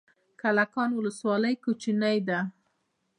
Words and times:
کلکان 0.41 0.89
ولسوالۍ 0.93 1.55
کوچنۍ 1.63 2.17
ده؟ 2.27 2.39